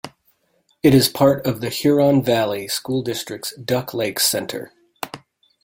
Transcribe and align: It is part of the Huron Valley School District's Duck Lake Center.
It 0.81 0.95
is 0.95 1.07
part 1.09 1.45
of 1.45 1.61
the 1.61 1.69
Huron 1.69 2.23
Valley 2.23 2.67
School 2.67 3.03
District's 3.03 3.55
Duck 3.55 3.93
Lake 3.93 4.19
Center. 4.19 4.73